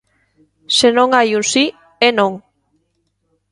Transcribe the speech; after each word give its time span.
"Se 0.77 0.87
non 0.97 1.09
hai 1.17 1.29
un 1.39 1.43
si, 1.51 1.65
é 2.07 2.09
non". 2.19 2.33